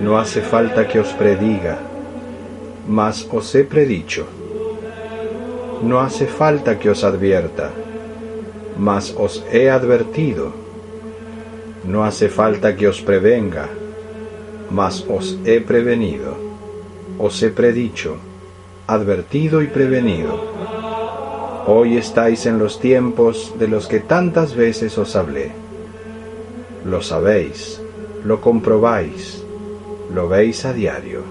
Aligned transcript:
No 0.00 0.18
hace 0.18 0.40
falta 0.40 0.86
que 0.86 0.98
os 0.98 1.12
prediga, 1.12 1.78
mas 2.88 3.26
os 3.32 3.54
he 3.54 3.64
predicho. 3.64 4.26
No 5.82 5.98
hace 5.98 6.26
falta 6.26 6.76
que 6.76 6.88
os 6.88 7.02
advierta, 7.02 7.70
mas 8.78 9.14
os 9.16 9.44
he 9.52 9.68
advertido. 9.68 10.52
No 11.84 12.04
hace 12.04 12.28
falta 12.28 12.72
que 12.74 12.86
os 12.86 13.00
prevenga, 13.00 13.68
mas 14.70 15.04
os 15.08 15.36
he 15.44 15.60
prevenido. 15.60 16.36
Os 17.18 17.42
he 17.42 17.50
predicho, 17.50 18.16
advertido 18.86 19.62
y 19.62 19.66
prevenido. 19.66 20.38
Hoy 21.66 21.96
estáis 21.96 22.46
en 22.46 22.58
los 22.58 22.80
tiempos 22.80 23.54
de 23.58 23.68
los 23.68 23.86
que 23.86 24.00
tantas 24.00 24.54
veces 24.54 24.96
os 24.98 25.14
hablé. 25.16 25.52
Lo 26.84 27.02
sabéis, 27.02 27.81
lo 28.24 28.40
comprobáis, 28.40 29.42
lo 30.12 30.28
veis 30.28 30.64
a 30.64 30.72
diario. 30.72 31.22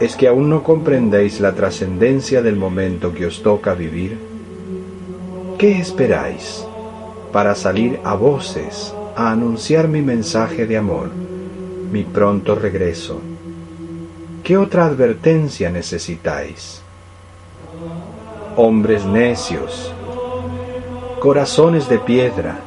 ¿Es 0.00 0.16
que 0.16 0.28
aún 0.28 0.50
no 0.50 0.62
comprendéis 0.62 1.40
la 1.40 1.54
trascendencia 1.54 2.42
del 2.42 2.56
momento 2.56 3.14
que 3.14 3.26
os 3.26 3.42
toca 3.42 3.74
vivir? 3.74 4.18
¿Qué 5.58 5.78
esperáis 5.78 6.66
para 7.32 7.54
salir 7.54 8.00
a 8.04 8.14
voces 8.14 8.94
a 9.16 9.30
anunciar 9.30 9.88
mi 9.88 10.02
mensaje 10.02 10.66
de 10.66 10.76
amor, 10.76 11.10
mi 11.90 12.04
pronto 12.04 12.54
regreso? 12.54 13.20
¿Qué 14.42 14.56
otra 14.56 14.86
advertencia 14.86 15.70
necesitáis? 15.70 16.82
hombres 18.58 19.04
necios, 19.04 19.92
corazones 21.20 21.90
de 21.90 21.98
piedra, 21.98 22.58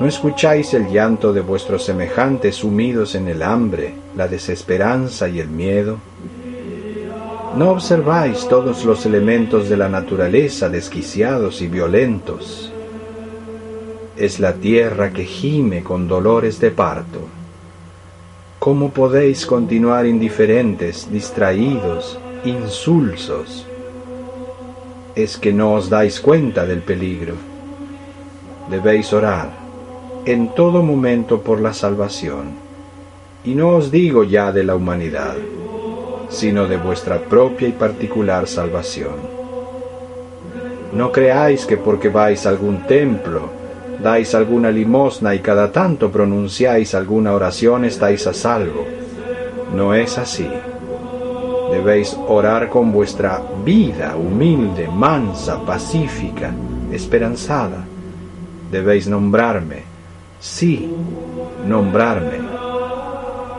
¿no 0.00 0.06
escucháis 0.06 0.74
el 0.74 0.88
llanto 0.88 1.32
de 1.32 1.40
vuestros 1.40 1.84
semejantes 1.84 2.56
sumidos 2.56 3.14
en 3.14 3.28
el 3.28 3.42
hambre, 3.42 3.94
la 4.16 4.28
desesperanza 4.28 5.28
y 5.28 5.40
el 5.40 5.48
miedo? 5.48 5.98
¿No 7.56 7.70
observáis 7.70 8.48
todos 8.48 8.84
los 8.84 9.06
elementos 9.06 9.68
de 9.68 9.76
la 9.76 9.88
naturaleza 9.88 10.68
desquiciados 10.68 11.62
y 11.62 11.68
violentos? 11.68 12.72
Es 14.16 14.40
la 14.40 14.54
tierra 14.54 15.12
que 15.12 15.24
gime 15.24 15.82
con 15.82 16.08
dolores 16.08 16.58
de 16.60 16.70
parto. 16.70 17.20
¿Cómo 18.58 18.90
podéis 18.90 19.46
continuar 19.46 20.06
indiferentes, 20.06 21.10
distraídos, 21.10 22.18
insulsos? 22.44 23.66
es 25.14 25.36
que 25.36 25.52
no 25.52 25.74
os 25.74 25.88
dais 25.88 26.20
cuenta 26.20 26.66
del 26.66 26.80
peligro. 26.80 27.34
Debéis 28.68 29.12
orar 29.12 29.63
en 30.26 30.54
todo 30.54 30.82
momento 30.82 31.40
por 31.40 31.60
la 31.60 31.72
salvación. 31.72 32.52
Y 33.44 33.54
no 33.54 33.70
os 33.70 33.90
digo 33.90 34.24
ya 34.24 34.52
de 34.52 34.64
la 34.64 34.74
humanidad, 34.74 35.36
sino 36.28 36.66
de 36.66 36.76
vuestra 36.76 37.18
propia 37.18 37.68
y 37.68 37.72
particular 37.72 38.46
salvación. 38.46 39.34
No 40.92 41.12
creáis 41.12 41.66
que 41.66 41.76
porque 41.76 42.08
vais 42.08 42.46
a 42.46 42.50
algún 42.50 42.86
templo, 42.86 43.50
dais 44.02 44.34
alguna 44.34 44.70
limosna 44.70 45.34
y 45.34 45.40
cada 45.40 45.70
tanto 45.70 46.10
pronunciáis 46.10 46.94
alguna 46.94 47.32
oración 47.32 47.84
estáis 47.84 48.26
a 48.26 48.32
salvo. 48.32 48.84
No 49.74 49.94
es 49.94 50.18
así 50.18 50.48
debéis 51.74 52.16
orar 52.28 52.68
con 52.68 52.92
vuestra 52.92 53.42
vida 53.64 54.16
humilde, 54.16 54.88
mansa, 54.88 55.60
pacífica, 55.64 56.52
esperanzada. 56.92 57.84
Debéis 58.70 59.08
nombrarme, 59.08 59.82
sí, 60.44 60.90
nombrarme, 61.66 62.38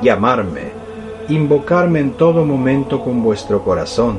llamarme, 0.03 0.69
invocarme 1.29 1.99
en 1.99 2.11
todo 2.11 2.45
momento 2.45 3.03
con 3.03 3.23
vuestro 3.23 3.63
corazón, 3.63 4.17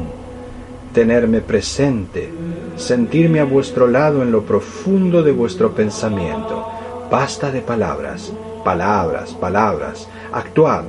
tenerme 0.92 1.42
presente, 1.42 2.28
sentirme 2.76 3.38
a 3.38 3.44
vuestro 3.44 3.86
lado 3.86 4.20
en 4.24 4.32
lo 4.32 4.42
profundo 4.42 5.22
de 5.22 5.30
vuestro 5.30 5.72
pensamiento. 5.72 6.66
Basta 7.08 7.52
de 7.52 7.60
palabras, 7.60 8.32
palabras, 8.64 9.32
palabras, 9.32 10.08
actuad, 10.32 10.82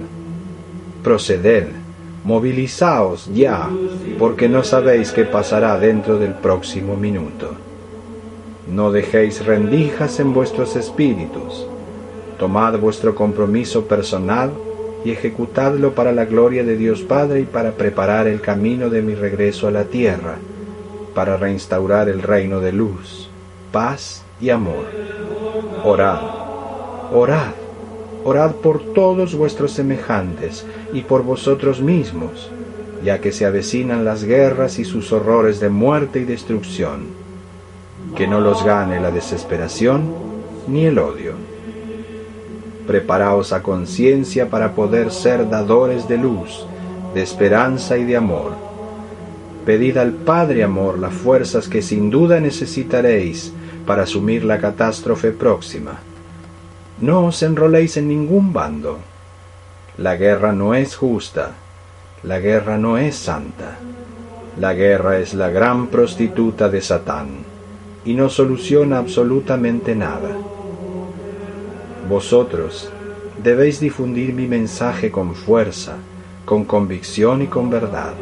proceder 1.03 1.69
movilizaos 2.23 3.29
ya, 3.35 3.69
porque 4.17 4.49
no 4.49 4.63
sabéis 4.63 5.11
qué 5.11 5.25
pasará 5.25 5.77
dentro 5.77 6.17
del 6.17 6.33
próximo 6.33 6.95
minuto. 6.95 7.66
No 8.71 8.91
dejéis 8.91 9.45
rendijas 9.45 10.19
en 10.19 10.33
vuestros 10.33 10.75
espíritus. 10.75 11.67
Tomad 12.37 12.77
vuestro 12.79 13.15
compromiso 13.15 13.85
personal 13.87 14.51
y 15.03 15.11
ejecutadlo 15.11 15.93
para 15.93 16.11
la 16.11 16.25
gloria 16.25 16.63
de 16.63 16.75
Dios 16.75 17.01
Padre 17.01 17.41
y 17.41 17.45
para 17.45 17.71
preparar 17.71 18.27
el 18.27 18.41
camino 18.41 18.89
de 18.89 19.01
mi 19.01 19.15
regreso 19.15 19.67
a 19.67 19.71
la 19.71 19.85
tierra, 19.85 20.35
para 21.15 21.37
reinstaurar 21.37 22.09
el 22.09 22.21
reino 22.21 22.59
de 22.59 22.73
luz, 22.73 23.29
paz 23.71 24.23
y 24.41 24.49
amor. 24.49 24.85
Orad, 25.83 26.21
orad 27.13 27.53
orad 28.27 28.55
por 28.55 28.93
todos 28.93 29.35
vuestros 29.35 29.71
semejantes 29.71 30.65
y 30.91 31.01
por 31.01 31.23
vosotros 31.23 31.79
mismos, 31.81 32.49
ya 33.01 33.21
que 33.21 33.31
se 33.31 33.45
avecinan 33.45 34.03
las 34.03 34.25
guerras 34.25 34.79
y 34.79 34.83
sus 34.83 35.13
horrores 35.13 35.61
de 35.61 35.69
muerte 35.69 36.19
y 36.19 36.25
destrucción. 36.25 37.16
Que 38.15 38.27
no 38.27 38.39
los 38.39 38.63
gane 38.63 38.99
la 38.99 39.11
desesperación 39.11 40.13
ni 40.67 40.85
el 40.85 40.99
odio. 40.99 41.33
Preparaos 42.85 43.53
a 43.53 43.61
conciencia 43.61 44.49
para 44.49 44.73
poder 44.73 45.11
ser 45.11 45.49
dadores 45.49 46.07
de 46.07 46.17
luz, 46.17 46.65
de 47.13 47.21
esperanza 47.21 47.97
y 47.97 48.05
de 48.05 48.17
amor. 48.17 48.53
Pedid 49.65 49.97
al 49.97 50.13
Padre 50.13 50.63
Amor 50.63 50.97
las 50.97 51.13
fuerzas 51.13 51.67
que 51.67 51.81
sin 51.81 52.09
duda 52.09 52.39
necesitaréis 52.39 53.53
para 53.85 54.03
asumir 54.03 54.45
la 54.45 54.59
catástrofe 54.59 55.31
próxima 55.31 55.99
no 56.99 57.27
os 57.27 57.43
enroléis 57.43 57.97
en 57.97 58.07
ningún 58.07 58.53
bando. 58.53 58.97
La 59.97 60.15
guerra 60.15 60.51
no 60.51 60.73
es 60.73 60.95
justa, 60.95 61.51
la 62.23 62.39
guerra 62.39 62.77
no 62.77 62.97
es 62.97 63.15
santa. 63.15 63.77
La 64.59 64.73
guerra 64.73 65.19
es 65.19 65.35
la 65.35 65.49
gran 65.49 65.87
prostituta 65.87 66.69
de 66.69 66.81
Satán 66.81 67.56
y 68.07 68.13
no 68.13 68.29
soluciona 68.29 68.99
absolutamente 68.99 69.93
nada. 69.93 70.29
Vosotros 72.09 72.89
debéis 73.43 73.81
difundir 73.81 74.33
mi 74.33 74.47
mensaje 74.47 75.11
con 75.11 75.35
fuerza, 75.35 75.97
con 76.45 76.63
convicción 76.63 77.41
y 77.41 77.47
con 77.47 77.69
verdad. 77.69 78.13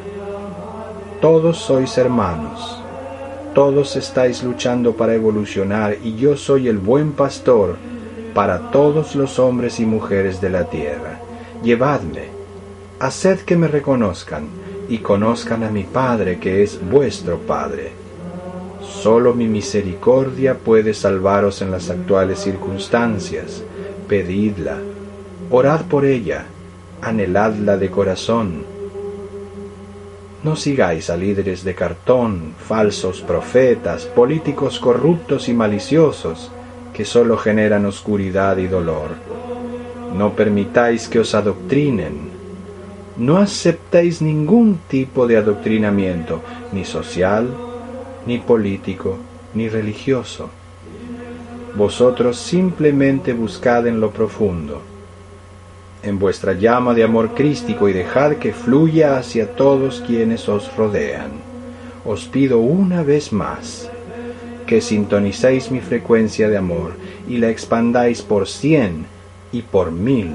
Todos 1.21 1.57
sois 1.57 1.99
hermanos, 1.99 2.81
todos 3.53 3.95
estáis 3.95 4.43
luchando 4.43 4.93
para 4.93 5.13
evolucionar 5.13 5.97
y 6.03 6.15
yo 6.15 6.35
soy 6.35 6.67
el 6.67 6.79
buen 6.79 7.11
pastor 7.11 7.77
para 8.33 8.71
todos 8.71 9.15
los 9.15 9.37
hombres 9.37 9.79
y 9.79 9.85
mujeres 9.85 10.41
de 10.41 10.49
la 10.49 10.63
tierra. 10.67 11.19
Llevadme, 11.63 12.23
haced 12.99 13.41
que 13.41 13.55
me 13.55 13.67
reconozcan 13.67 14.47
y 14.89 14.97
conozcan 14.97 15.63
a 15.63 15.69
mi 15.69 15.83
Padre 15.83 16.39
que 16.39 16.63
es 16.63 16.79
vuestro 16.89 17.37
Padre. 17.37 18.04
Solo 18.89 19.33
mi 19.33 19.47
misericordia 19.47 20.57
puede 20.57 20.93
salvaros 20.93 21.61
en 21.61 21.71
las 21.71 21.89
actuales 21.89 22.39
circunstancias. 22.39 23.63
Pedidla, 24.07 24.77
orad 25.49 25.81
por 25.81 26.05
ella, 26.05 26.45
anheladla 27.01 27.77
de 27.77 27.89
corazón. 27.89 28.63
No 30.43 30.55
sigáis 30.55 31.09
a 31.09 31.17
líderes 31.17 31.63
de 31.63 31.73
cartón, 31.73 32.53
falsos 32.57 33.21
profetas, 33.21 34.05
políticos 34.05 34.79
corruptos 34.79 35.49
y 35.49 35.53
maliciosos, 35.53 36.51
que 36.93 37.03
solo 37.03 37.37
generan 37.37 37.85
oscuridad 37.85 38.57
y 38.57 38.67
dolor. 38.67 39.09
No 40.15 40.33
permitáis 40.33 41.07
que 41.07 41.19
os 41.19 41.33
adoctrinen. 41.35 42.29
No 43.17 43.37
aceptéis 43.37 44.21
ningún 44.21 44.79
tipo 44.87 45.25
de 45.25 45.37
adoctrinamiento, 45.37 46.41
ni 46.71 46.85
social, 46.85 47.49
ni 48.25 48.39
político, 48.39 49.17
ni 49.53 49.69
religioso. 49.69 50.49
Vosotros 51.75 52.37
simplemente 52.37 53.33
buscad 53.33 53.85
en 53.87 53.99
lo 53.99 54.11
profundo, 54.11 54.81
en 56.03 56.19
vuestra 56.19 56.53
llama 56.53 56.93
de 56.93 57.03
amor 57.03 57.33
crístico 57.33 57.89
y 57.89 57.93
dejad 57.93 58.33
que 58.37 58.53
fluya 58.53 59.17
hacia 59.17 59.55
todos 59.55 60.01
quienes 60.05 60.47
os 60.47 60.75
rodean. 60.77 61.31
Os 62.05 62.25
pido 62.25 62.59
una 62.59 63.03
vez 63.03 63.33
más, 63.33 63.89
que 64.65 64.81
sintonicéis 64.81 65.71
mi 65.71 65.79
frecuencia 65.79 66.49
de 66.49 66.57
amor 66.57 66.93
y 67.27 67.37
la 67.37 67.49
expandáis 67.49 68.21
por 68.21 68.47
cien 68.47 69.05
y 69.51 69.61
por 69.61 69.91
mil. 69.91 70.31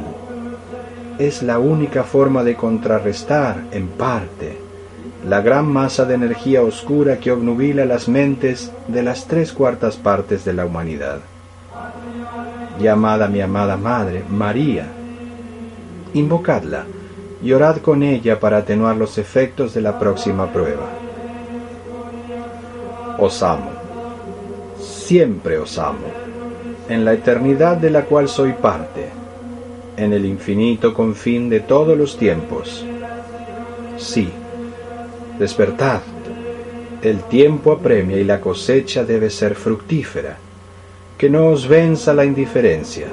Es 1.18 1.42
la 1.42 1.58
única 1.58 2.04
forma 2.04 2.44
de 2.44 2.54
contrarrestar, 2.56 3.64
en 3.72 3.88
parte, 3.88 4.58
la 5.26 5.42
gran 5.42 5.70
masa 5.70 6.06
de 6.06 6.14
energía 6.14 6.62
oscura 6.62 7.18
que 7.18 7.30
obnubila 7.30 7.84
las 7.84 8.08
mentes 8.08 8.72
de 8.88 9.02
las 9.02 9.26
tres 9.26 9.52
cuartas 9.52 9.96
partes 9.96 10.44
de 10.44 10.54
la 10.54 10.64
humanidad. 10.64 11.20
llamad 12.80 13.22
a 13.22 13.28
mi 13.28 13.42
amada 13.42 13.76
Madre, 13.76 14.24
María. 14.30 14.86
Invocadla 16.14 16.86
y 17.42 17.52
orad 17.52 17.78
con 17.78 18.02
ella 18.02 18.40
para 18.40 18.58
atenuar 18.58 18.96
los 18.96 19.18
efectos 19.18 19.74
de 19.74 19.82
la 19.82 19.98
próxima 19.98 20.50
prueba. 20.50 20.88
Os 23.18 23.42
amo, 23.42 23.70
siempre 24.78 25.58
os 25.58 25.78
amo, 25.78 26.06
en 26.88 27.04
la 27.04 27.12
eternidad 27.12 27.76
de 27.76 27.90
la 27.90 28.06
cual 28.06 28.28
soy 28.28 28.54
parte, 28.54 29.10
en 29.98 30.14
el 30.14 30.24
infinito 30.24 30.94
confín 30.94 31.50
de 31.50 31.60
todos 31.60 31.96
los 31.98 32.16
tiempos. 32.16 32.84
Sí, 33.98 34.32
despertad, 35.40 36.02
el 37.02 37.22
tiempo 37.24 37.72
apremia 37.72 38.18
y 38.18 38.24
la 38.24 38.40
cosecha 38.40 39.04
debe 39.04 39.30
ser 39.30 39.54
fructífera. 39.54 40.36
Que 41.16 41.30
no 41.30 41.48
os 41.48 41.66
venza 41.66 42.14
la 42.14 42.24
indiferencia. 42.24 43.08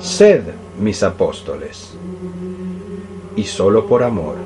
Sed 0.00 0.42
mis 0.78 1.02
apóstoles. 1.02 1.94
Y 3.36 3.44
solo 3.44 3.86
por 3.86 4.02
amor, 4.02 4.36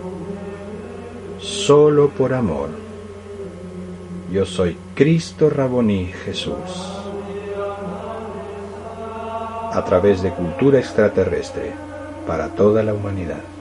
solo 1.38 2.08
por 2.10 2.34
amor. 2.34 2.70
Yo 4.32 4.44
soy 4.44 4.76
Cristo 4.94 5.50
Raboní 5.50 6.06
Jesús. 6.24 6.54
A 9.72 9.84
través 9.84 10.22
de 10.22 10.30
cultura 10.30 10.78
extraterrestre 10.78 11.72
para 12.26 12.48
toda 12.48 12.82
la 12.82 12.94
humanidad. 12.94 13.53